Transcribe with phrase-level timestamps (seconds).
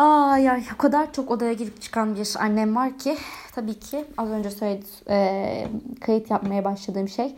[0.00, 3.16] Ay ay o kadar çok odaya girip çıkan bir annem var ki
[3.54, 5.68] tabii ki az önce söyledim e,
[6.00, 7.36] kayıt yapmaya başladığım şey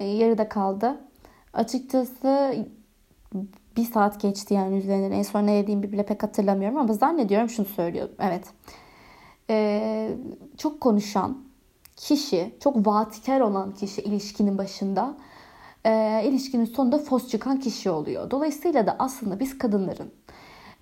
[0.00, 1.00] e, yarıda kaldı.
[1.52, 2.56] Açıkçası
[3.76, 7.66] bir saat geçti yani üzerinden en son ne dediğimi bile pek hatırlamıyorum ama zannediyorum şunu
[7.66, 8.14] söylüyorum.
[8.20, 8.44] Evet.
[9.50, 10.10] E,
[10.58, 11.38] çok konuşan
[11.96, 15.16] kişi, çok vaatkar olan kişi ilişkinin başında
[15.84, 18.30] e, ilişkinin sonunda fos çıkan kişi oluyor.
[18.30, 20.12] Dolayısıyla da aslında biz kadınların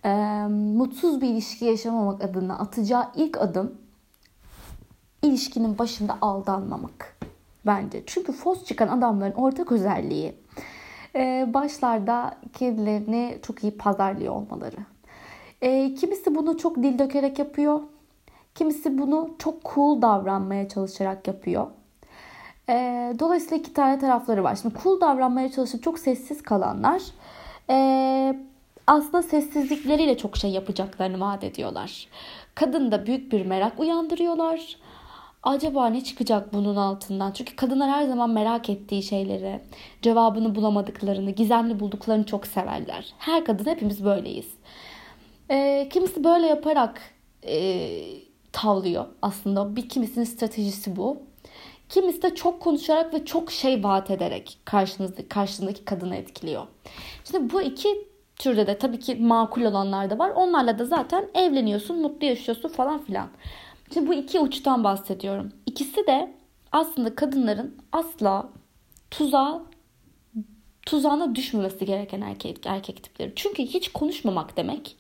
[0.05, 0.09] e,
[0.49, 3.79] mutsuz bir ilişki yaşamamak adına atacağı ilk adım
[5.23, 7.19] ilişkinin başında aldanmamak
[7.67, 8.03] bence.
[8.07, 10.35] Çünkü fos çıkan adamların ortak özelliği
[11.15, 14.77] e, başlarda kendilerini çok iyi pazarlıyor olmaları.
[15.63, 17.81] E, kimisi bunu çok dil dökerek yapıyor.
[18.55, 21.67] Kimisi bunu çok cool davranmaya çalışarak yapıyor.
[22.69, 22.75] E,
[23.19, 24.59] dolayısıyla iki tane tarafları var.
[24.63, 27.03] Şimdi cool davranmaya çalışıp çok sessiz kalanlar
[27.71, 28.39] e,
[28.89, 32.07] aslında sessizlikleriyle çok şey yapacaklarını vaat ediyorlar.
[32.55, 34.77] Kadında büyük bir merak uyandırıyorlar.
[35.43, 37.33] Acaba ne çıkacak bunun altından?
[37.33, 39.61] Çünkü kadınlar her zaman merak ettiği şeyleri,
[40.03, 43.15] cevabını bulamadıklarını, gizemli bulduklarını çok severler.
[43.19, 44.49] Her kadın hepimiz böyleyiz.
[45.51, 47.01] E, kimisi böyle yaparak
[47.47, 47.91] e,
[48.53, 49.77] tavlıyor aslında.
[49.77, 51.23] Bir kimisinin stratejisi bu.
[51.89, 56.67] Kimisi de çok konuşarak ve çok şey vaat ederek karşınızdaki, karşındaki kadını etkiliyor.
[57.25, 58.08] Şimdi bu iki
[58.39, 60.31] türde de tabii ki makul olanlar da var.
[60.31, 63.29] Onlarla da zaten evleniyorsun, mutlu yaşıyorsun falan filan.
[63.95, 65.53] Şimdi bu iki uçtan bahsediyorum.
[65.67, 66.35] İkisi de
[66.73, 68.49] aslında kadınların asla
[69.11, 69.63] tuzağa
[70.87, 73.33] tuzağına düşmemesi gereken erkek, erkek tipleri.
[73.37, 74.97] Çünkü hiç konuşmamak demek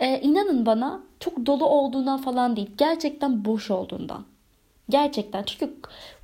[0.00, 2.70] e, inanın bana çok dolu olduğundan falan değil.
[2.78, 4.24] Gerçekten boş olduğundan.
[4.88, 5.74] Gerçekten çünkü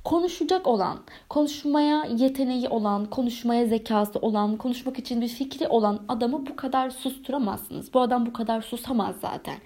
[0.03, 6.55] konuşacak olan, konuşmaya yeteneği olan, konuşmaya zekası olan, konuşmak için bir fikri olan adamı bu
[6.55, 7.93] kadar susturamazsınız.
[7.93, 9.57] Bu adam bu kadar susamaz zaten.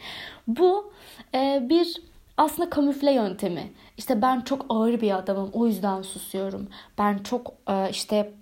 [0.48, 0.94] Bu
[1.36, 2.02] e, bir
[2.38, 3.72] aslında kamufle yöntemi.
[3.98, 6.68] İşte ben çok ağır bir adamım o yüzden susuyorum.
[6.97, 8.34] Ben çok e, işte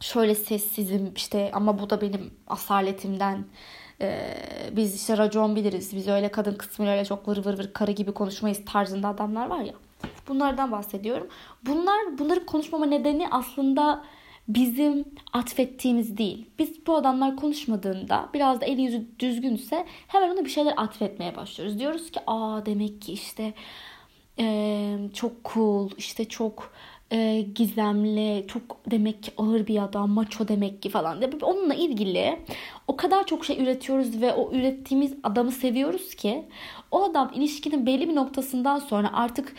[0.00, 3.44] şöyle sessizim işte ama bu da benim asaletimden.
[4.00, 4.36] Ee,
[4.72, 5.96] biz işte racon biliriz.
[5.96, 9.60] Biz öyle kadın kısmıyla öyle çok vır vır vır karı gibi konuşmayız tarzında adamlar var
[9.60, 9.74] ya.
[10.28, 11.28] Bunlardan bahsediyorum.
[11.66, 14.04] Bunlar bunları konuşmama nedeni aslında
[14.48, 16.50] bizim atfettiğimiz değil.
[16.58, 21.78] Biz bu adamlar konuşmadığında biraz da eli yüzü düzgünse hemen ona bir şeyler atfetmeye başlıyoruz.
[21.78, 23.54] Diyoruz ki aa demek ki işte
[24.38, 26.72] e, çok cool, işte çok
[27.10, 31.22] e, gizemli, çok demek ki ağır bir adam, maço demek ki falan.
[31.42, 32.38] Onunla ilgili
[32.86, 36.44] o kadar çok şey üretiyoruz ve o ürettiğimiz adamı seviyoruz ki
[36.90, 39.54] o adam ilişkinin belli bir noktasından sonra artık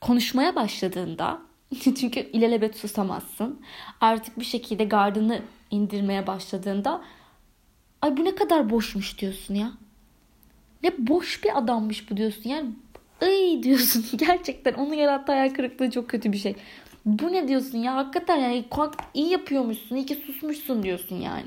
[0.00, 1.40] konuşmaya başladığında
[1.80, 3.60] çünkü ilelebet susamazsın.
[4.00, 7.02] Artık bir şekilde gardını indirmeye başladığında
[8.02, 9.72] ay bu ne kadar boşmuş diyorsun ya.
[10.82, 12.50] Ne boş bir adammış bu diyorsun.
[12.50, 12.70] Yani
[13.22, 14.04] ay diyorsun.
[14.16, 16.56] Gerçekten onu yarattığı hayal kırıklığı çok kötü bir şey.
[17.04, 18.64] Bu ne diyorsun ya hakikaten yani
[19.14, 21.46] iyi yapıyormuşsun iyi ki susmuşsun diyorsun yani.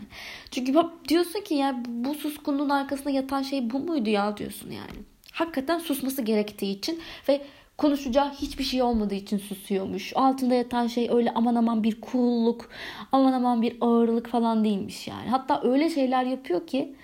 [0.51, 0.73] Çünkü
[1.07, 4.99] diyorsun ki ya bu suskunluğun arkasında yatan şey bu muydu ya diyorsun yani.
[5.31, 7.41] Hakikaten susması gerektiği için ve
[7.81, 10.13] konuşacağı hiçbir şey olmadığı için susuyormuş.
[10.15, 12.69] Altında yatan şey öyle aman aman bir cool'luk,
[13.11, 15.29] aman aman bir ağırlık falan değilmiş yani.
[15.29, 16.95] Hatta öyle şeyler yapıyor ki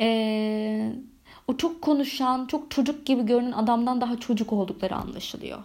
[0.00, 0.92] ee,
[1.48, 5.58] o çok konuşan, çok çocuk gibi görünen adamdan daha çocuk oldukları anlaşılıyor.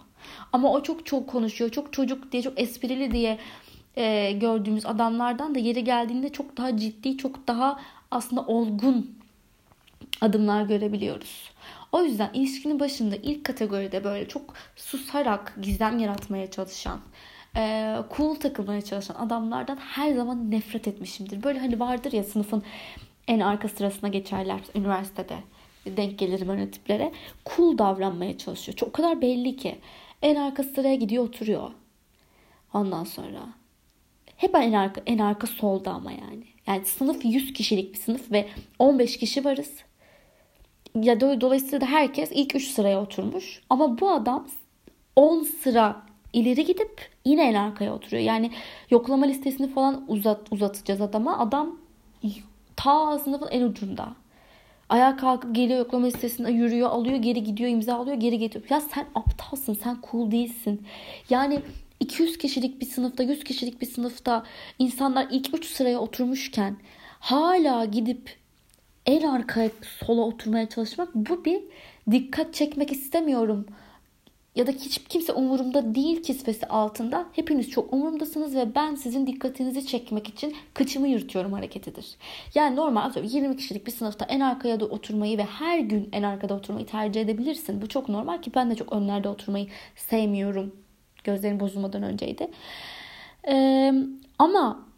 [0.52, 3.38] Ama o çok çok konuşuyor, çok çocuk diye, çok esprili diye
[3.96, 7.80] e, gördüğümüz adamlardan da yeri geldiğinde çok daha ciddi, çok daha
[8.10, 9.10] aslında olgun
[10.20, 11.50] adımlar görebiliyoruz.
[11.92, 17.00] O yüzden ilişkinin başında ilk kategoride böyle çok susarak gizem yaratmaya çalışan,
[17.56, 21.42] e, cool takılmaya çalışan adamlardan her zaman nefret etmişimdir.
[21.42, 22.62] Böyle hani vardır ya sınıfın
[23.28, 25.36] en arka sırasına geçerler üniversitede
[25.86, 27.12] denk gelirim öyle tiplere.
[27.56, 28.76] Cool davranmaya çalışıyor.
[28.76, 29.78] Çok o kadar belli ki.
[30.22, 31.70] En arka sıraya gidiyor oturuyor.
[32.74, 33.40] Ondan sonra
[34.36, 36.44] hep en arka, en arka solda ama yani.
[36.66, 38.48] Yani sınıf 100 kişilik bir sınıf ve
[38.78, 39.72] 15 kişi varız
[40.94, 43.60] ya dolayısıyla da herkes ilk 3 sıraya oturmuş.
[43.70, 44.48] Ama bu adam
[45.16, 46.02] 10 sıra
[46.32, 48.22] ileri gidip yine en arkaya oturuyor.
[48.22, 48.50] Yani
[48.90, 51.38] yoklama listesini falan uzat uzatacağız adama.
[51.38, 51.76] Adam
[52.76, 54.08] ta sınıfın en ucunda.
[54.88, 58.70] Ayağa kalkıp geliyor yoklama listesine yürüyor, alıyor, geri gidiyor, imza alıyor, geri getiriyor.
[58.70, 60.86] Ya sen aptalsın, sen cool değilsin.
[61.30, 61.60] Yani
[62.00, 64.44] 200 kişilik bir sınıfta, 100 kişilik bir sınıfta
[64.78, 66.76] insanlar ilk 3 sıraya oturmuşken
[67.20, 68.41] hala gidip
[69.06, 69.70] en arkaya
[70.06, 71.62] sola oturmaya çalışmak bu bir
[72.10, 73.66] dikkat çekmek istemiyorum
[74.54, 79.86] ya da hiç kimse umurumda değil kisvesi altında hepiniz çok umurumdasınız ve ben sizin dikkatinizi
[79.86, 82.06] çekmek için kıçımı yırtıyorum hareketidir.
[82.54, 86.54] Yani normal 20 kişilik bir sınıfta en arkaya da oturmayı ve her gün en arkada
[86.54, 87.82] oturmayı tercih edebilirsin.
[87.82, 89.66] Bu çok normal ki ben de çok önlerde oturmayı
[89.96, 90.76] sevmiyorum.
[91.24, 92.48] Gözlerim bozulmadan önceydi.
[93.48, 93.92] Ee,
[94.38, 94.91] ama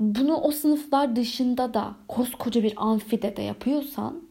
[0.00, 4.22] bunu o sınıflar dışında da koskoca bir amfide de yapıyorsan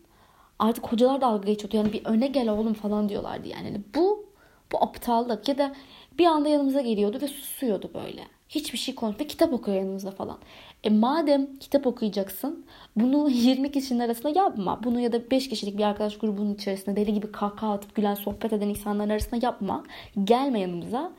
[0.60, 1.77] artık hocalar dalga geçiyordu.
[1.77, 3.68] Yani bir öne gel oğlum falan diyorlardı yani.
[3.68, 4.25] yani bu
[4.71, 5.74] bu aptallık ya da
[6.19, 8.21] bir anda yanımıza geliyordu ve susuyordu böyle.
[8.50, 9.30] Hiçbir şey konuşmuyor.
[9.30, 10.38] Kitap okuyor yanımızda falan.
[10.83, 12.65] E madem kitap okuyacaksın
[12.95, 14.83] bunu 20 kişinin arasında yapma.
[14.83, 18.54] Bunu ya da 5 kişilik bir arkadaş grubunun içerisinde deli gibi kahkaha atıp gülen sohbet
[18.54, 19.83] eden insanların arasında yapma.
[20.24, 21.12] Gelme yanımıza.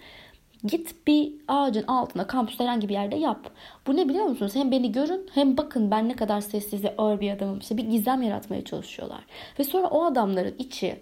[0.64, 3.50] Git bir ağacın altında kampüste herhangi bir yerde yap.
[3.86, 4.54] Bu ne biliyor musunuz?
[4.54, 7.58] Hem beni görün hem bakın ben ne kadar sessiz ve ağır bir adamım.
[7.58, 9.24] İşte bir gizem yaratmaya çalışıyorlar.
[9.58, 11.00] Ve sonra o adamların içi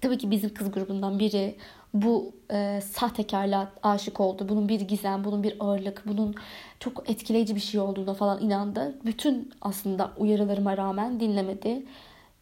[0.00, 1.56] tabii ki bizim kız grubundan biri
[1.94, 4.46] bu e, sahtekarlığa aşık oldu.
[4.48, 6.34] Bunun bir gizem, bunun bir ağırlık, bunun
[6.80, 8.94] çok etkileyici bir şey olduğuna falan inandı.
[9.04, 11.82] Bütün aslında uyarılarıma rağmen dinlemedi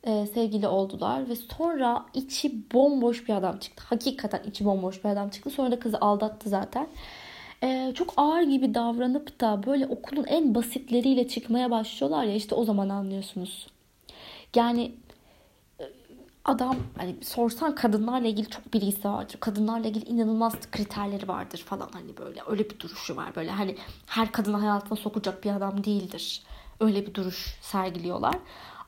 [0.06, 3.84] e, sevgili oldular ve sonra içi bomboş bir adam çıktı.
[3.86, 5.50] Hakikaten içi bomboş bir adam çıktı.
[5.50, 6.88] Sonra da kızı aldattı zaten.
[7.62, 12.64] E, çok ağır gibi davranıp da böyle okulun en basitleriyle çıkmaya başlıyorlar ya işte o
[12.64, 13.66] zaman anlıyorsunuz.
[14.54, 14.92] Yani
[15.80, 15.84] e,
[16.44, 19.36] adam hani sorsan kadınlarla ilgili çok bilgisi vardır.
[19.40, 23.76] Kadınlarla ilgili inanılmaz kriterleri vardır falan hani böyle öyle bir duruşu var böyle hani
[24.06, 26.42] her kadını hayatına sokacak bir adam değildir.
[26.80, 28.34] Öyle bir duruş sergiliyorlar.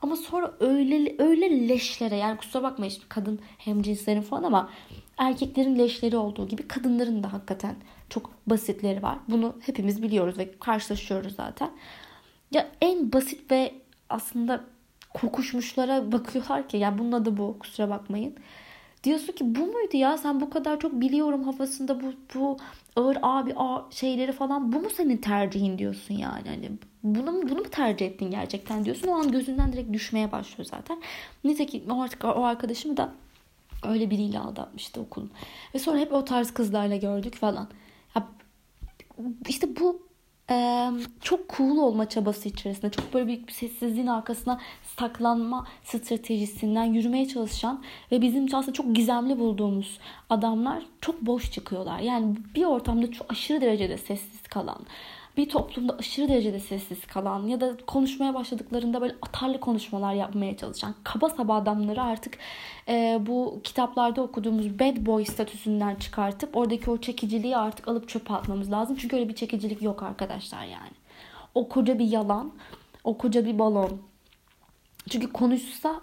[0.02, 4.70] Ama sonra öyle öyle leşlere yani kusura bakmayın şimdi kadın hem cinslerin falan ama
[5.18, 7.76] erkeklerin leşleri olduğu gibi kadınların da hakikaten
[8.10, 9.18] çok basitleri var.
[9.28, 11.70] Bunu hepimiz biliyoruz ve karşılaşıyoruz zaten.
[12.50, 13.74] Ya en basit ve
[14.08, 14.64] aslında
[15.14, 18.36] kokuşmuşlara bakıyorlar ki yani bunun adı bu kusura bakmayın.
[19.04, 22.56] Diyorsun ki bu muydu ya sen bu kadar çok biliyorum havasında bu bu
[22.96, 26.48] ağır abi ağır şeyleri falan bu mu senin tercihin diyorsun yani.
[26.48, 26.70] Hani
[27.02, 29.08] bunu bunu mu tercih ettin gerçekten diyorsun.
[29.08, 30.98] O an gözünden direkt düşmeye başlıyor zaten.
[31.44, 33.12] Nitekim o, artık, o arkadaşımı da
[33.88, 35.30] öyle biriyle aldatmıştı okulun.
[35.74, 37.68] Ve sonra hep o tarz kızlarla gördük falan.
[38.16, 38.28] Ya,
[39.48, 40.07] işte bu
[40.50, 40.90] e,
[41.20, 44.60] çok cool olma çabası içerisinde çok böyle büyük bir sessizliğin arkasına
[44.96, 49.98] saklanma stratejisinden yürümeye çalışan ve bizim aslında çok gizemli bulduğumuz
[50.30, 51.98] adamlar çok boş çıkıyorlar.
[51.98, 54.78] Yani bir ortamda çok aşırı derecede sessiz kalan,
[55.38, 60.94] bir toplumda aşırı derecede sessiz kalan ya da konuşmaya başladıklarında böyle atarlı konuşmalar yapmaya çalışan
[61.04, 62.38] kaba saba adamları artık
[62.88, 68.72] e, bu kitaplarda okuduğumuz bad boy statüsünden çıkartıp oradaki o çekiciliği artık alıp çöpe atmamız
[68.72, 68.96] lazım.
[69.00, 70.92] Çünkü öyle bir çekicilik yok arkadaşlar yani.
[71.54, 72.52] O koca bir yalan,
[73.04, 73.98] o koca bir balon.
[75.10, 76.00] Çünkü konuşsa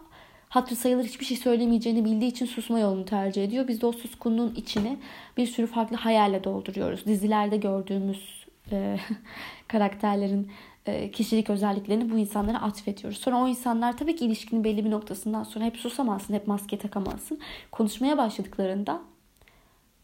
[0.49, 3.67] hatırı sayılır hiçbir şey söylemeyeceğini bildiği için susma yolunu tercih ediyor.
[3.67, 4.97] Biz de o suskunluğun içini
[5.37, 7.05] bir sürü farklı hayalle dolduruyoruz.
[7.05, 8.34] Dizilerde gördüğümüz
[8.71, 8.99] e,
[9.67, 10.51] karakterlerin
[10.85, 13.17] e, kişilik özelliklerini bu insanlara atfediyoruz.
[13.17, 17.39] Sonra o insanlar tabii ki ilişkinin belli bir noktasından sonra hep susamazsın, hep maske takamazsın.
[17.71, 19.01] Konuşmaya başladıklarında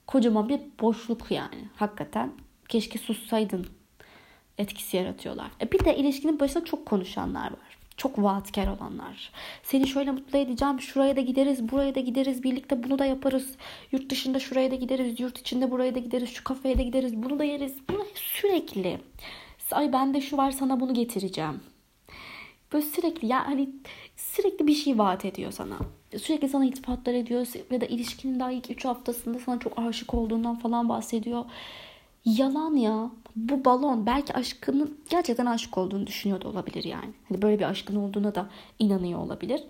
[0.08, 1.70] kocaman bir boşluk yani.
[1.76, 2.32] Hakikaten
[2.70, 3.68] keşke sussaydın
[4.58, 5.52] etkisi yaratıyorlar.
[5.62, 7.71] E bir de ilişkinin başında çok konuşanlar var.
[8.02, 9.32] Çok vaatkar olanlar.
[9.64, 10.82] Seni şöyle mutlu edeceğim.
[10.82, 12.44] Şuraya da gideriz, buraya da gideriz.
[12.44, 13.56] Birlikte bunu da yaparız.
[13.92, 15.20] Yurt dışında şuraya da gideriz.
[15.20, 16.30] Yurt içinde buraya da gideriz.
[16.30, 17.24] Şu kafeye de gideriz.
[17.24, 17.76] Bunu da yeriz.
[17.90, 19.00] Bunu sürekli.
[19.72, 21.62] Ay bende şu var sana bunu getireceğim.
[22.74, 23.70] Böyle sürekli ya hani
[24.16, 25.78] sürekli bir şey vaat ediyor sana.
[26.18, 30.56] Sürekli sana iltifatlar ediyor ya da ilişkinin daha ilk 3 haftasında sana çok aşık olduğundan
[30.56, 31.46] falan bahsediyor.
[32.26, 33.12] Yalan ya.
[33.36, 37.14] Bu balon belki aşkının gerçekten aşık olduğunu düşünüyor da olabilir yani.
[37.30, 38.50] Hani böyle bir aşkın olduğuna da
[38.80, 39.64] inanıyor olabilir.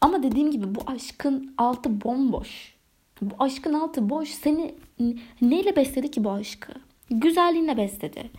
[0.00, 2.74] Ama dediğim gibi bu aşkın altı bomboş.
[3.22, 4.28] Bu aşkın altı boş.
[4.28, 4.74] Seni
[5.42, 6.72] neyle besledi ki bu aşkı?
[7.10, 8.30] Güzelliğinle besledi.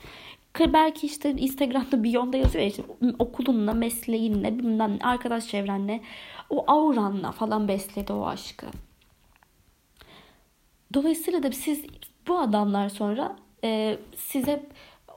[0.60, 2.83] Belki işte Instagram'da bir yonda yazıyor ya işte
[3.19, 6.01] okulunla, mesleğinle, bilmem arkadaş çevrenle,
[6.50, 8.65] o auranla falan besledi o aşkı.
[10.93, 11.83] Dolayısıyla da siz
[12.27, 14.63] bu adamlar sonra e, size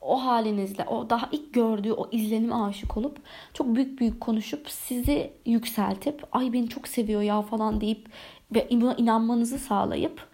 [0.01, 3.19] o halinizle, o daha ilk gördüğü o izlenim aşık olup
[3.55, 8.09] çok büyük büyük konuşup sizi yükseltip ay beni çok seviyor ya falan deyip
[8.55, 10.27] ve buna inanmanızı sağlayıp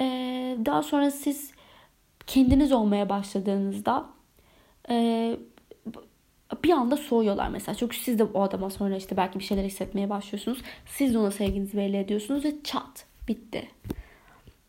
[0.00, 0.04] e,
[0.64, 1.52] daha sonra siz
[2.26, 4.06] kendiniz olmaya başladığınızda
[4.90, 5.36] e,
[6.64, 7.76] bir anda soğuyorlar mesela.
[7.76, 10.58] Çünkü siz de o adama sonra işte belki bir şeyler hissetmeye başlıyorsunuz.
[10.86, 13.68] Siz de ona sevginizi belli ediyorsunuz ve çat bitti.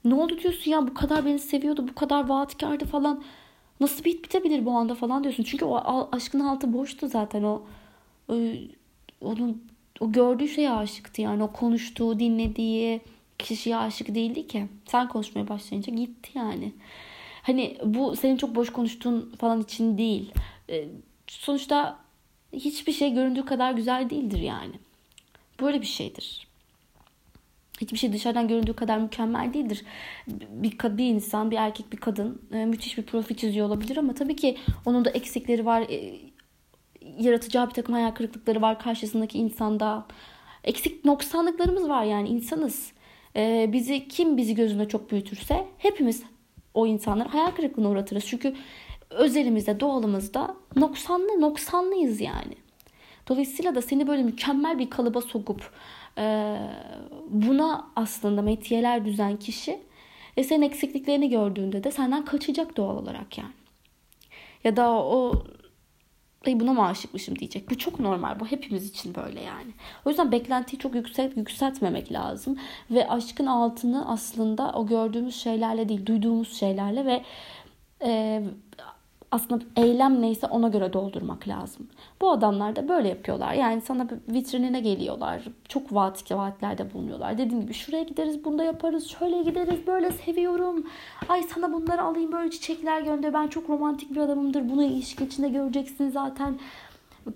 [0.05, 3.23] Ne oldu diyorsun ya bu kadar beni seviyordu bu kadar vaatkardı falan.
[3.79, 5.43] Nasıl bit bitebilir bu anda falan diyorsun.
[5.43, 7.61] Çünkü o aşkın altı boştu zaten o.
[9.21, 9.63] Onun
[9.99, 13.01] o gördüğü şeye aşıktı yani o konuştuğu, dinlediği,
[13.39, 14.67] kişiye aşık değildi ki.
[14.85, 16.73] Sen konuşmaya başlayınca gitti yani.
[17.41, 20.31] Hani bu senin çok boş konuştuğun falan için değil.
[20.69, 20.85] E,
[21.27, 21.99] sonuçta
[22.53, 24.73] hiçbir şey göründüğü kadar güzel değildir yani.
[25.61, 26.47] Böyle bir şeydir.
[27.81, 29.83] Hiçbir şey dışarıdan göründüğü kadar mükemmel değildir.
[30.27, 34.35] Bir, bir insan, bir erkek, bir kadın e, müthiş bir profil çiziyor olabilir ama tabii
[34.35, 35.81] ki onun da eksikleri var.
[35.81, 36.19] E,
[37.19, 40.05] yaratacağı bir takım hayal kırıklıkları var karşısındaki insanda.
[40.63, 42.91] Eksik noksanlıklarımız var yani insanız.
[43.35, 46.23] E, bizi kim bizi gözünde çok büyütürse hepimiz
[46.73, 48.25] o insanları hayal kırıklığına uğratırız.
[48.27, 48.55] Çünkü
[49.09, 52.55] özelimizde, doğalımızda noksanlı, noksanlıyız yani.
[53.27, 55.71] Dolayısıyla da seni böyle mükemmel bir kalıba sokup
[57.29, 59.79] buna aslında metiyeler düzen kişi
[60.37, 63.53] e, senin eksikliklerini gördüğünde de senden kaçacak doğal olarak yani.
[64.63, 65.43] Ya da o
[66.47, 67.69] Ay buna mı aşıkmışım diyecek.
[67.69, 68.39] Bu çok normal.
[68.39, 69.71] Bu hepimiz için böyle yani.
[70.05, 72.59] O yüzden beklentiyi çok yüksek yükseltmemek lazım.
[72.91, 77.23] Ve aşkın altını aslında o gördüğümüz şeylerle değil, duyduğumuz şeylerle ve
[78.03, 78.43] e,
[79.31, 81.87] aslında eylem neyse ona göre doldurmak lazım.
[82.21, 83.53] Bu adamlar da böyle yapıyorlar.
[83.53, 85.41] Yani sana vitrinine geliyorlar.
[85.67, 87.37] Çok vaat vaatlerde bulunuyorlar.
[87.37, 90.85] Dediğim gibi şuraya gideriz, bunda yaparız, şöyle gideriz, böyle seviyorum.
[91.29, 93.33] Ay sana bunları alayım, böyle çiçekler gönder.
[93.33, 94.69] Ben çok romantik bir adamımdır.
[94.69, 96.59] Bunu ilişki içinde göreceksin zaten.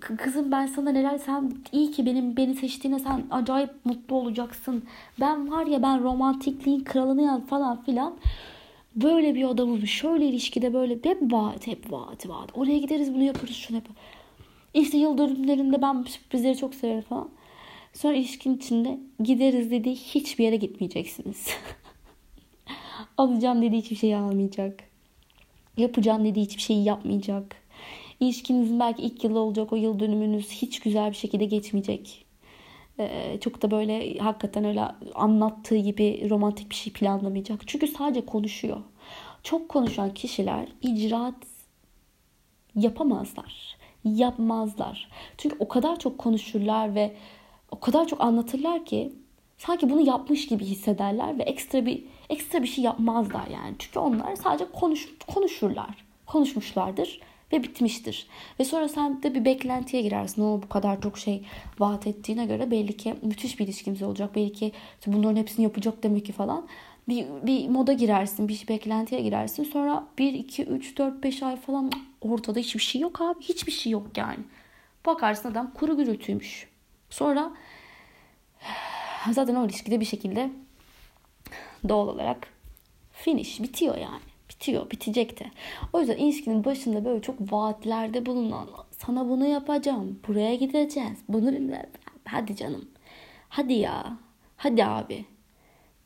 [0.00, 4.84] Kızım ben sana neler sen iyi ki benim beni seçtiğine sen acayip mutlu olacaksın.
[5.20, 8.14] Ben var ya ben romantikliğin kralını falan filan.
[8.94, 9.86] Böyle bir adamım.
[9.86, 12.50] Şöyle ilişkide böyle hep vaat hep vaat vaat.
[12.54, 13.96] Oraya gideriz bunu yaparız şunu yaparız.
[14.74, 17.30] İşte yıl dönümlerinde ben sürprizleri çok severim falan.
[17.92, 21.48] Sonra ilişkin içinde gideriz dediği hiçbir yere gitmeyeceksiniz.
[23.18, 24.84] Alacağım dediği hiçbir şeyi almayacak.
[25.76, 27.56] Yapacağım dediği hiçbir şeyi yapmayacak.
[28.20, 32.23] İlişkinizin belki ilk yılı olacak o yıl dönümünüz hiç güzel bir şekilde geçmeyecek.
[32.98, 37.60] Ee, çok da böyle hakikaten öyle anlattığı gibi romantik bir şey planlamayacak.
[37.66, 38.80] Çünkü sadece konuşuyor.
[39.42, 41.34] Çok konuşan kişiler icraat
[42.74, 43.76] yapamazlar.
[44.04, 45.08] Yapmazlar.
[45.38, 47.16] Çünkü o kadar çok konuşurlar ve
[47.70, 49.12] o kadar çok anlatırlar ki
[49.58, 53.74] sanki bunu yapmış gibi hissederler ve ekstra bir ekstra bir şey yapmazlar yani.
[53.78, 56.04] Çünkü onlar sadece konuş, konuşurlar.
[56.26, 57.20] Konuşmuşlardır
[57.52, 58.26] ve bitmiştir.
[58.60, 60.42] Ve sonra sen de bir beklentiye girersin.
[60.42, 61.42] O bu kadar çok şey
[61.78, 64.30] vaat ettiğine göre belli ki müthiş bir ilişkimiz olacak.
[64.34, 64.72] Belki ki
[65.06, 66.66] bunların hepsini yapacak demek ki falan.
[67.08, 69.64] Bir, bir moda girersin, bir beklentiye girersin.
[69.64, 73.40] Sonra 1, 2, 3, 4, 5 ay falan ortada hiçbir şey yok abi.
[73.40, 74.44] Hiçbir şey yok yani.
[75.06, 76.68] Bakarsın adam kuru gürültüymüş.
[77.10, 77.52] Sonra
[79.30, 80.50] zaten o ilişkide bir şekilde
[81.88, 82.48] doğal olarak
[83.12, 84.33] finish bitiyor yani
[84.64, 85.50] bitiyor, bitecekti.
[85.92, 91.52] O yüzden ilişkinin başında böyle çok vaatlerde bulunan sana bunu yapacağım, buraya gideceğiz, bunu
[92.24, 92.88] hadi canım.
[93.48, 94.18] Hadi ya.
[94.56, 95.24] Hadi abi.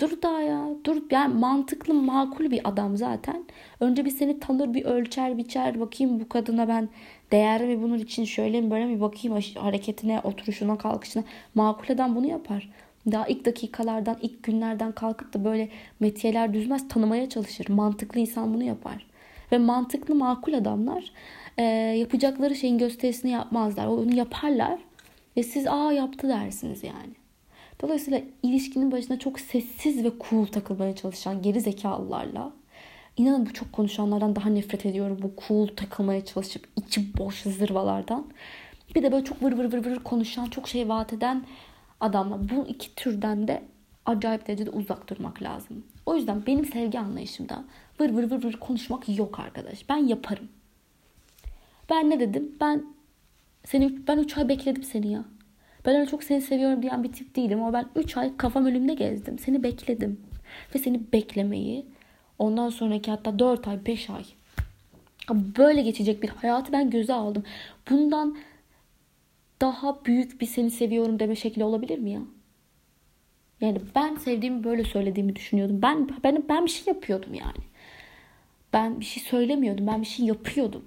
[0.01, 0.69] Dur daha ya.
[0.85, 1.03] Dur.
[1.11, 3.45] Yani mantıklı, makul bir adam zaten.
[3.81, 5.81] Önce bir seni tanır, bir ölçer, biçer.
[5.81, 6.89] Bakayım bu kadına ben
[7.33, 11.25] değer mi bunun için şöyle mi böyle mi bakayım hareketine, oturuşuna, kalkışına.
[11.55, 12.71] Makul adam bunu yapar
[13.13, 15.69] daha ilk dakikalardan, ilk günlerden kalkıp da böyle
[16.01, 17.69] metiyeler düzmez tanımaya çalışır.
[17.69, 19.07] Mantıklı insan bunu yapar.
[19.53, 21.13] Ve mantıklı makul adamlar
[21.59, 21.63] e,
[21.99, 23.87] yapacakları şeyin gösterisini yapmazlar.
[23.87, 24.79] Onu yaparlar
[25.37, 27.15] ve siz aa yaptı dersiniz yani.
[27.81, 32.53] Dolayısıyla ilişkinin başına çok sessiz ve cool takılmaya çalışan geri zekalılarla
[33.19, 35.19] inanın bu çok konuşanlardan daha nefret ediyorum.
[35.23, 38.27] Bu cool takılmaya çalışıp içi boş zırvalardan.
[38.95, 41.45] Bir de böyle çok vır vır vır vır konuşan, çok şey vaat eden
[42.01, 43.63] adamla bu iki türden de
[44.07, 45.85] acayip derecede uzak durmak lazım.
[46.07, 47.65] O yüzden benim sevgi anlayışımda
[48.01, 49.89] vır vır vır vır konuşmak yok arkadaş.
[49.89, 50.49] Ben yaparım.
[51.91, 52.57] Ben ne dedim?
[52.61, 52.85] Ben
[53.65, 55.25] seni ben 3 ay bekledim seni ya.
[55.87, 58.95] Ben öyle çok seni seviyorum diyen bir tip değilim ama ben 3 ay kafam önümde
[58.95, 59.39] gezdim.
[59.39, 60.21] Seni bekledim.
[60.75, 61.87] Ve seni beklemeyi
[62.39, 64.25] ondan sonraki hatta 4 ay 5 ay
[65.35, 67.45] böyle geçecek bir hayatı ben göze aldım.
[67.91, 68.37] Bundan
[69.61, 72.21] daha büyük bir seni seviyorum deme şekli olabilir mi ya?
[73.61, 75.83] Yani ben sevdiğimi böyle söylediğimi düşünüyordum.
[75.83, 77.65] Ben ben ben bir şey yapıyordum yani.
[78.73, 79.87] Ben bir şey söylemiyordum.
[79.87, 80.85] Ben bir şey yapıyordum.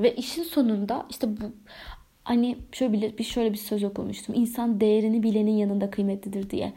[0.00, 1.52] Ve işin sonunda işte bu
[2.24, 4.34] hani şöyle bir şöyle bir söz okumuştum.
[4.34, 6.72] İnsan değerini bilenin yanında kıymetlidir diye.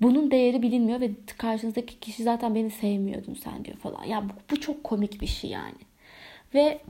[0.00, 4.04] Bunun değeri bilinmiyor ve karşınızdaki kişi zaten beni sevmiyordun sen diyor falan.
[4.04, 5.78] Ya bu, bu çok komik bir şey yani.
[6.54, 6.80] Ve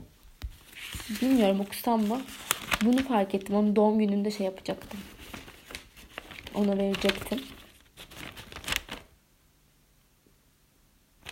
[1.21, 2.21] bilmiyorum okusam mı
[2.85, 3.55] bunu fark ettim.
[3.55, 4.99] Onun doğum gününde şey yapacaktım.
[6.55, 7.39] Ona verecektim.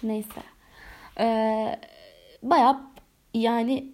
[0.03, 0.41] Neyse.
[1.19, 1.79] Ee,
[2.43, 2.81] Baya
[3.33, 3.93] yani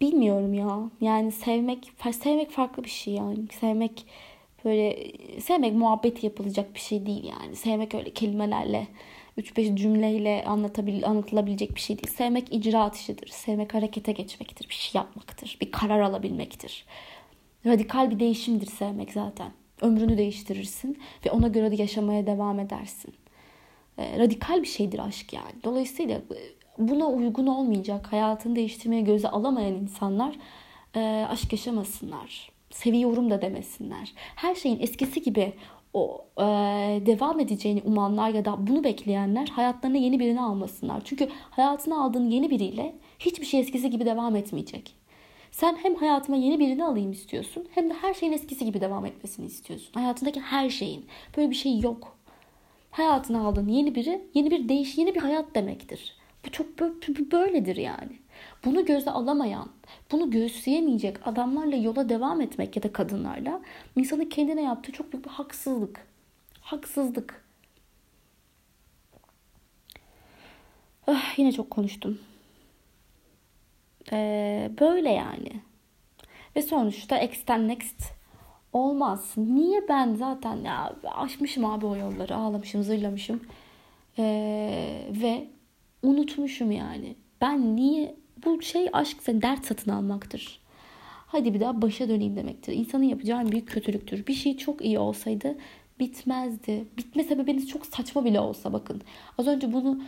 [0.00, 0.90] bilmiyorum ya.
[1.00, 3.48] Yani sevmek sevmek farklı bir şey yani.
[3.60, 4.06] Sevmek
[4.64, 7.56] Böyle sevmek muhabbet yapılacak bir şey değil yani.
[7.56, 8.86] Sevmek öyle kelimelerle
[9.38, 12.16] 3-5 cümleyle anlatabil, anlatılabilecek bir şey değil.
[12.16, 13.28] Sevmek icraat işidir.
[13.28, 14.68] Sevmek harekete geçmektir.
[14.68, 15.58] Bir şey yapmaktır.
[15.60, 16.84] Bir karar alabilmektir.
[17.66, 19.52] Radikal bir değişimdir sevmek zaten.
[19.80, 23.14] Ömrünü değiştirirsin ve ona göre de yaşamaya devam edersin.
[23.98, 25.52] E, radikal bir şeydir aşk yani.
[25.64, 26.38] Dolayısıyla e,
[26.78, 30.36] buna uygun olmayacak, hayatını değiştirmeye göze alamayan insanlar
[30.96, 32.50] e, aşk yaşamasınlar.
[32.70, 34.12] Seviyorum da demesinler.
[34.16, 35.52] Her şeyin eskisi gibi
[35.94, 36.42] o e,
[37.06, 41.02] devam edeceğini umanlar ya da bunu bekleyenler hayatlarına yeni birini almasınlar.
[41.04, 44.94] Çünkü hayatına aldığın yeni biriyle hiçbir şey eskisi gibi devam etmeyecek.
[45.50, 49.46] Sen hem hayatıma yeni birini alayım istiyorsun hem de her şeyin eskisi gibi devam etmesini
[49.46, 49.90] istiyorsun.
[49.94, 51.06] Hayatındaki her şeyin.
[51.36, 52.16] Böyle bir şey yok.
[52.90, 56.16] Hayatına aldığın yeni biri, yeni bir değiş, yeni bir hayat demektir.
[56.46, 56.66] Bu çok
[57.32, 58.21] böyledir yani.
[58.64, 59.68] Bunu göze alamayan,
[60.12, 63.60] bunu göğüsleyemeyecek adamlarla yola devam etmek ya da kadınlarla
[63.96, 66.06] insanın kendine yaptığı çok büyük bir haksızlık.
[66.60, 67.44] Haksızlık.
[71.06, 72.18] Ah, yine çok konuştum.
[74.12, 75.52] Ee, böyle yani.
[76.56, 78.02] Ve sonuçta extend next
[78.72, 79.32] olmaz.
[79.36, 83.40] Niye ben zaten ya aşmışım abi o yolları ağlamışım zırlamışım
[84.18, 85.48] ee, ve
[86.02, 87.16] unutmuşum yani.
[87.40, 90.60] Ben niye bu şey aşksa dert satın almaktır.
[91.26, 92.72] Hadi bir daha başa döneyim demektir.
[92.72, 94.26] İnsanın yapacağı en büyük kötülüktür.
[94.26, 95.56] Bir şey çok iyi olsaydı
[96.00, 96.84] bitmezdi.
[96.98, 99.02] Bitme sebebiniz çok saçma bile olsa bakın.
[99.38, 100.02] Az önce bunu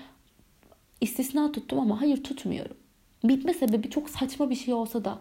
[1.01, 2.77] istisna tuttum ama hayır tutmuyorum.
[3.25, 5.19] Bitme sebebi çok saçma bir şey olsa da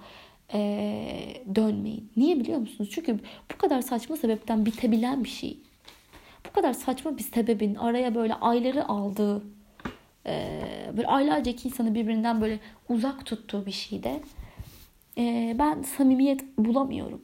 [0.53, 2.11] ee, dönmeyin.
[2.17, 2.89] Niye biliyor musunuz?
[2.93, 3.19] Çünkü
[3.53, 5.57] bu kadar saçma sebepten bitebilen bir şey.
[6.47, 9.43] Bu kadar saçma bir sebebin araya böyle ayları aldığı
[10.25, 10.59] e,
[10.97, 14.21] böyle aylarca iki insanı birbirinden böyle uzak tuttuğu bir şeyde
[15.17, 17.21] e, ben samimiyet bulamıyorum.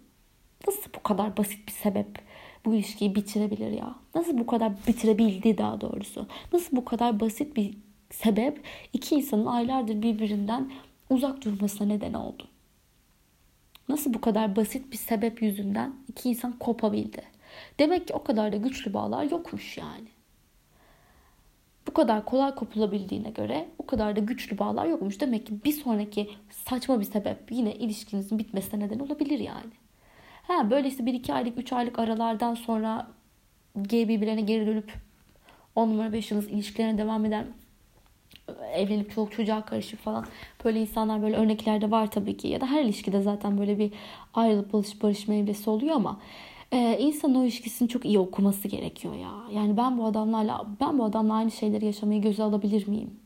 [0.67, 2.21] Nasıl bu kadar basit bir sebep
[2.65, 3.95] bu ilişkiyi bitirebilir ya?
[4.15, 6.27] Nasıl bu kadar bitirebildi daha doğrusu?
[6.53, 7.77] Nasıl bu kadar basit bir
[8.09, 8.63] sebep
[8.93, 10.71] iki insanın aylardır birbirinden
[11.09, 12.47] uzak durmasına neden oldu?
[13.89, 17.21] Nasıl bu kadar basit bir sebep yüzünden iki insan kopabildi?
[17.79, 20.07] Demek ki o kadar da güçlü bağlar yokmuş yani.
[21.87, 25.21] Bu kadar kolay kopulabildiğine göre o kadar da güçlü bağlar yokmuş.
[25.21, 29.71] Demek ki bir sonraki saçma bir sebep yine ilişkinizin bitmesine neden olabilir yani.
[30.47, 33.07] Ha böyle işte 1-2 aylık 3 aylık aralardan sonra
[33.75, 34.93] birbirlerine geri dönüp
[35.75, 37.47] 10 numara 5 yıldız ilişkilerine devam eden
[38.73, 40.25] evlenip çoluk çocuğa karışıp falan
[40.65, 43.91] böyle insanlar böyle örneklerde var tabii ki ya da her ilişkide zaten böyle bir
[44.33, 46.19] ayrılıp barış barışma evresi oluyor ama
[46.71, 49.31] e, insan o ilişkisini çok iyi okuması gerekiyor ya.
[49.53, 53.19] Yani ben bu adamlarla ben bu adamla aynı şeyleri yaşamayı göze alabilir miyim?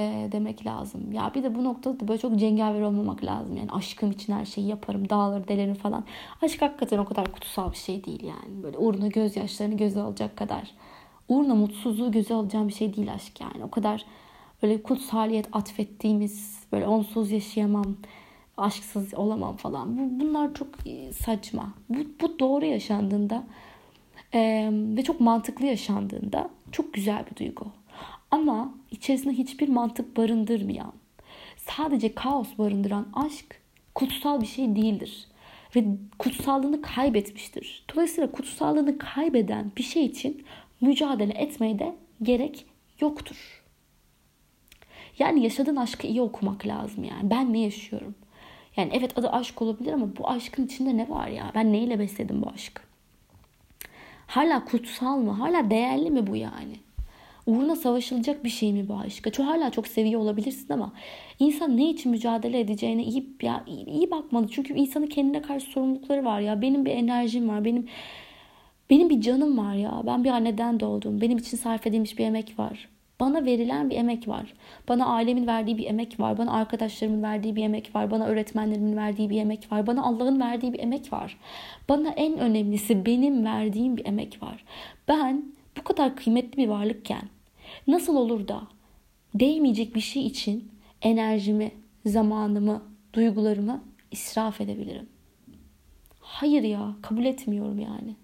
[0.00, 1.12] E, demek lazım.
[1.12, 3.56] Ya bir de bu noktada da böyle çok cengaver olmamak lazım.
[3.56, 6.04] Yani aşkım için her şeyi yaparım, dağları delerim falan.
[6.42, 8.62] Aşk hakikaten o kadar kutsal bir şey değil yani.
[8.62, 10.70] Böyle uğruna gözyaşlarını göze alacak kadar.
[11.28, 13.64] Uğruna mutsuzluğu göze alacağım bir şey değil aşk yani.
[13.64, 14.04] O kadar
[14.62, 17.96] böyle kutsaliyet atfettiğimiz böyle onsuz yaşayamam
[18.62, 19.98] aşksız olamam falan.
[19.98, 21.74] Bu, bunlar çok e, saçma.
[21.88, 23.44] Bu, bu doğru yaşandığında
[24.34, 27.66] e, ve çok mantıklı yaşandığında çok güzel bir duygu.
[28.30, 30.92] Ama içerisinde hiçbir mantık barındırmayan,
[31.56, 33.60] sadece kaos barındıran aşk
[33.94, 35.26] kutsal bir şey değildir.
[35.76, 35.84] Ve
[36.18, 37.84] kutsallığını kaybetmiştir.
[37.94, 40.44] Dolayısıyla kutsallığını kaybeden bir şey için
[40.80, 42.66] mücadele etmeye de gerek
[43.00, 43.62] yoktur.
[45.18, 47.30] Yani yaşadığın aşkı iyi okumak lazım yani.
[47.30, 48.14] Ben ne yaşıyorum?
[48.76, 51.52] Yani evet adı aşk olabilir ama bu aşkın içinde ne var ya?
[51.54, 52.82] Ben neyle besledim bu aşkı?
[54.26, 55.30] Hala kutsal mı?
[55.30, 56.76] Hala değerli mi bu yani?
[57.46, 59.32] Uğruna savaşılacak bir şey mi bu aşka?
[59.32, 60.92] Çok hala çok seviyor olabilirsin ama
[61.38, 64.48] insan ne için mücadele edeceğine iyi ya iyi, iyi bakmalı.
[64.50, 66.62] Çünkü insanın kendine karşı sorumlulukları var ya.
[66.62, 67.64] Benim bir enerjim var.
[67.64, 67.88] Benim
[68.90, 70.02] benim bir canım var ya.
[70.06, 71.20] Ben bir anneden doğdum.
[71.20, 72.88] Benim için sarf edilmiş bir emek var.
[73.20, 74.54] Bana verilen bir emek var.
[74.88, 76.38] Bana ailemin verdiği bir emek var.
[76.38, 78.10] Bana arkadaşlarımın verdiği bir emek var.
[78.10, 79.86] Bana öğretmenlerimin verdiği bir emek var.
[79.86, 81.38] Bana Allah'ın verdiği bir emek var.
[81.88, 84.64] Bana en önemlisi benim verdiğim bir emek var.
[85.08, 85.44] Ben
[85.78, 87.22] bu kadar kıymetli bir varlıkken
[87.86, 88.62] nasıl olur da
[89.34, 90.70] değmeyecek bir şey için
[91.02, 91.70] enerjimi,
[92.06, 95.08] zamanımı, duygularımı israf edebilirim?
[96.20, 98.16] Hayır ya, kabul etmiyorum yani.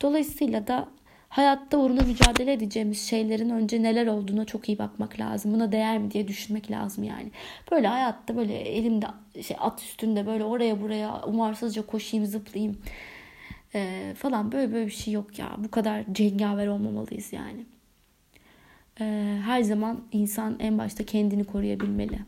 [0.00, 0.88] Dolayısıyla da
[1.32, 5.54] hayatta uğruna mücadele edeceğimiz şeylerin önce neler olduğuna çok iyi bakmak lazım.
[5.54, 7.30] Buna değer mi diye düşünmek lazım yani.
[7.70, 9.06] Böyle hayatta böyle elimde
[9.42, 12.78] şey at üstünde böyle oraya buraya umarsızca koşayım zıplayayım
[13.74, 15.56] ee, falan böyle böyle bir şey yok ya.
[15.58, 17.66] Bu kadar cengaver olmamalıyız yani.
[19.00, 22.18] Ee, her zaman insan en başta kendini koruyabilmeli.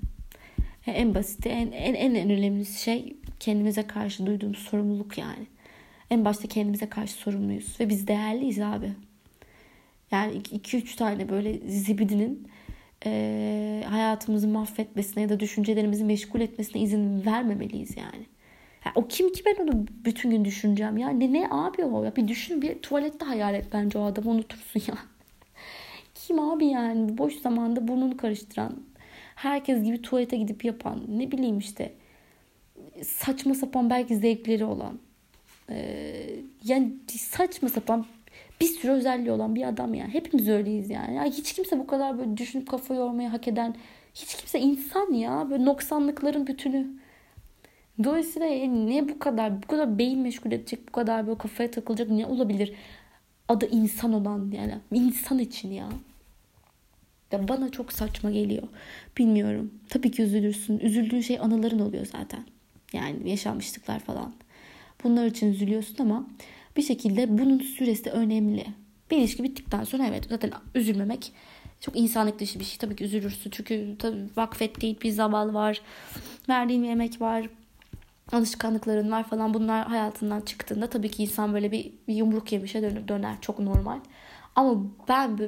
[0.87, 5.47] En basiti, en, en, en önemli şey kendimize karşı duyduğumuz sorumluluk yani.
[6.15, 7.81] En başta kendimize karşı sorumluyuz.
[7.81, 8.93] Ve biz değerliyiz abi.
[10.11, 12.49] Yani 2-3 tane böyle zibidinin
[13.07, 18.27] e, hayatımızı mahvetmesine ya da düşüncelerimizi meşgul etmesine izin vermemeliyiz yani.
[18.85, 21.09] Ya o kim ki ben onu bütün gün düşüneceğim ya.
[21.09, 24.83] Ne, ne abi o ya bir düşün bir tuvalette hayal et bence o adamı unutursun
[24.89, 24.99] ya.
[26.15, 28.83] kim abi yani boş zamanda burnunu karıştıran
[29.35, 31.95] herkes gibi tuvalete gidip yapan ne bileyim işte
[33.03, 34.99] saçma sapan belki zevkleri olan
[35.71, 38.07] ee, yani saçma sapan
[38.61, 40.15] bir sürü özelliği olan bir adam yani.
[40.15, 41.15] Hepimiz öyleyiz yani.
[41.15, 43.75] Ya hiç kimse bu kadar böyle düşünüp kafa yormayı hak eden
[44.15, 45.47] hiç kimse insan ya.
[45.51, 46.87] Böyle noksanlıkların bütünü.
[48.05, 52.27] Dolayısıyla ne bu kadar bu kadar beyin meşgul edecek bu kadar böyle kafaya takılacak ne
[52.27, 52.73] olabilir?
[53.49, 55.89] Adı insan olan yani insan için ya.
[57.33, 58.63] Ya bana çok saçma geliyor.
[59.19, 59.71] Bilmiyorum.
[59.89, 60.79] Tabii ki üzülürsün.
[60.79, 62.45] Üzüldüğün şey anıların oluyor zaten.
[62.93, 64.33] Yani yaşanmışlıklar falan.
[65.05, 66.27] Bunlar için üzülüyorsun ama
[66.77, 68.67] bir şekilde bunun süresi önemli.
[69.11, 71.33] Bir ilişki bittikten sonra evet zaten üzülmemek
[71.81, 72.79] çok insanlık dışı bir şey.
[72.79, 73.51] Tabii ki üzülürsün.
[73.51, 75.81] Çünkü tabii vakfettiğin bir zaman var.
[76.49, 77.47] Verdiğin bir emek var.
[78.33, 79.55] Alışkanlıkların var falan.
[79.55, 83.37] Bunlar hayatından çıktığında tabii ki insan böyle bir, bir yumruk yemişe döner, döner.
[83.41, 83.99] Çok normal.
[84.57, 85.39] Ama ben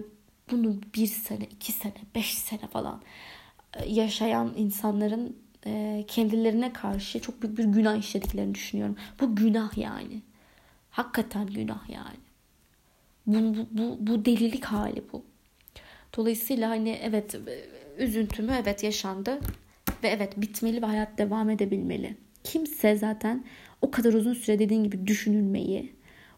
[0.50, 3.02] bunu bir sene, iki sene, beş sene falan
[3.74, 8.96] e, yaşayan insanların e, kendilerine karşı çok büyük bir günah işlediklerini düşünüyorum.
[9.20, 10.22] Bu günah yani.
[10.90, 12.16] Hakikaten günah yani.
[13.26, 15.24] Bu, bu, bu, bu delilik hali bu.
[16.16, 17.36] Dolayısıyla hani evet
[17.98, 19.40] üzüntümü evet yaşandı
[20.02, 22.16] ve evet bitmeli ve hayat devam edebilmeli.
[22.44, 23.44] Kimse zaten
[23.82, 25.92] o kadar uzun süre dediğin gibi düşünülmeyi,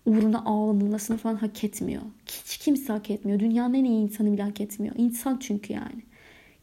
[0.07, 2.03] uğruna ağlanılmasını falan hak etmiyor.
[2.27, 3.41] Hiç kimse hak etmiyor.
[3.41, 4.95] Dünyanın en iyi insanı bile hak etmiyor.
[4.99, 6.03] İnsan çünkü yani.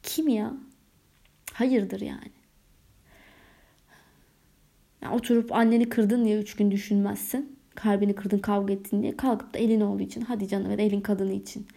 [0.03, 0.53] Kim ya?
[1.53, 2.34] Hayırdır yani.
[5.05, 9.57] Yani oturup anneni kırdın diye üç gün düşünmezsin kalbini kırdın kavga ettin diye kalkıp da
[9.57, 11.67] elin oğlu için hadi canım ve elin kadını için.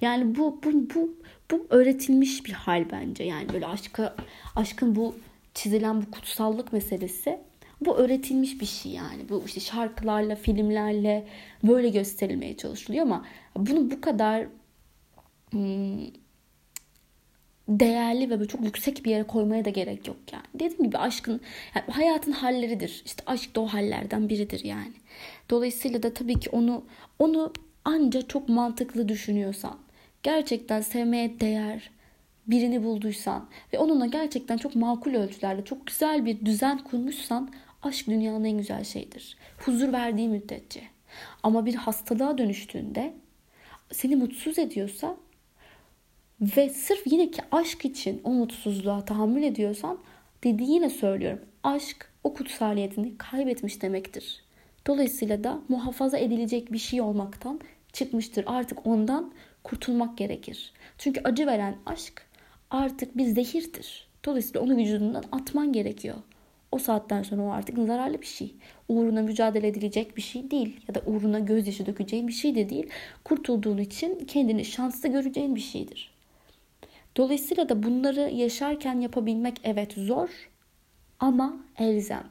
[0.00, 1.16] Yani bu bu bu
[1.50, 3.24] bu öğretilmiş bir hal bence.
[3.24, 4.16] Yani böyle aşka
[4.56, 5.16] aşkın bu
[5.54, 7.40] çizilen bu kutsallık meselesi
[7.80, 9.28] bu öğretilmiş bir şey yani.
[9.28, 11.26] Bu işte şarkılarla, filmlerle
[11.62, 13.24] böyle gösterilmeye çalışılıyor ama
[13.56, 14.46] bunu bu kadar
[15.50, 15.98] hmm,
[17.68, 20.44] değerli ve böyle çok yüksek bir yere koymaya da gerek yok yani.
[20.54, 21.40] Dediğim gibi aşkın
[21.74, 23.02] yani hayatın halleridir.
[23.06, 24.92] İşte aşk da o hallerden biridir yani.
[25.50, 26.84] Dolayısıyla da tabii ki onu
[27.18, 27.52] onu
[27.84, 29.78] anca çok mantıklı düşünüyorsan,
[30.22, 31.90] gerçekten sevmeye değer
[32.46, 37.50] birini bulduysan ve onunla gerçekten çok makul ölçülerde çok güzel bir düzen kurmuşsan
[37.82, 39.36] aşk dünyanın en güzel şeyidir.
[39.58, 40.82] Huzur verdiği müddetçe.
[41.42, 43.14] Ama bir hastalığa dönüştüğünde
[43.92, 45.16] seni mutsuz ediyorsa
[46.40, 48.48] ve sırf yine ki aşk için o
[49.04, 49.98] tahammül ediyorsan
[50.44, 51.40] dediği yine söylüyorum.
[51.62, 54.44] Aşk o kutsaliyetini kaybetmiş demektir.
[54.86, 57.60] Dolayısıyla da muhafaza edilecek bir şey olmaktan
[57.92, 58.44] çıkmıştır.
[58.46, 59.32] Artık ondan
[59.64, 60.72] kurtulmak gerekir.
[60.98, 62.26] Çünkü acı veren aşk
[62.70, 64.08] artık bir zehirdir.
[64.24, 66.16] Dolayısıyla onu vücudundan atman gerekiyor.
[66.72, 68.54] O saatten sonra o artık zararlı bir şey.
[68.88, 70.80] Uğruna mücadele edilecek bir şey değil.
[70.88, 72.86] Ya da uğruna gözyaşı dökeceğin bir şey de değil.
[73.24, 76.13] Kurtulduğun için kendini şanslı göreceğin bir şeydir.
[77.16, 80.28] Dolayısıyla da bunları yaşarken yapabilmek evet zor
[81.20, 82.24] ama elzem.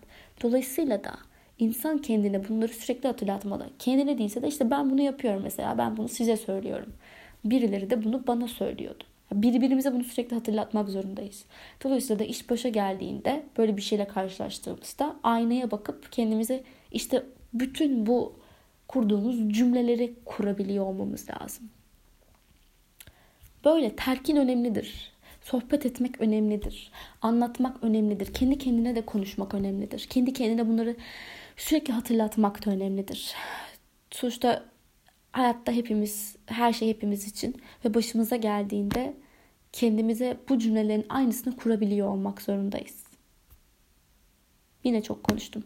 [0.43, 1.13] Dolayısıyla da
[1.59, 3.69] insan kendine bunları sürekli hatırlatmalı.
[3.79, 5.77] Kendine değilse de işte ben bunu yapıyorum mesela.
[5.77, 6.93] Ben bunu size söylüyorum.
[7.45, 9.03] Birileri de bunu bana söylüyordu.
[9.33, 11.45] Birbirimize bunu sürekli hatırlatmak zorundayız.
[11.83, 18.33] Dolayısıyla da iş başa geldiğinde böyle bir şeyle karşılaştığımızda aynaya bakıp kendimize işte bütün bu
[18.87, 21.69] kurduğumuz cümleleri kurabiliyor olmamız lazım.
[23.65, 25.13] Böyle terkin önemlidir.
[25.41, 26.91] Sohbet etmek önemlidir.
[27.21, 28.33] Anlatmak önemlidir.
[28.33, 30.07] Kendi kendine de konuşmak önemlidir.
[30.09, 30.95] Kendi kendine bunları
[31.57, 33.33] sürekli hatırlatmak da önemlidir.
[34.11, 34.65] Sonuçta
[35.31, 39.13] hayatta hepimiz, her şey hepimiz için ve başımıza geldiğinde
[39.71, 43.03] kendimize bu cümlelerin aynısını kurabiliyor olmak zorundayız.
[44.83, 45.63] Yine çok konuştum.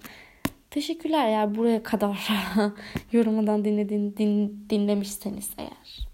[0.69, 2.29] Teşekkürler eğer buraya kadar
[3.11, 6.07] yorumladan dinledin, din, dinlemişseniz eğer.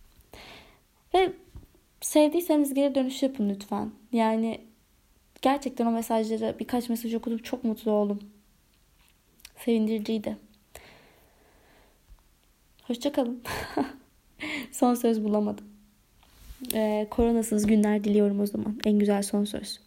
[1.14, 1.34] Ve
[2.04, 3.92] sevdiyseniz geri dönüş yapın lütfen.
[4.12, 4.62] Yani
[5.42, 8.20] gerçekten o mesajları birkaç mesaj okudum çok mutlu oldum.
[9.58, 10.38] Sevindiriciydi.
[12.84, 13.44] Hoşçakalın.
[14.72, 15.66] son söz bulamadım.
[16.74, 18.80] Ee, koronasız günler diliyorum o zaman.
[18.86, 19.80] En güzel son söz.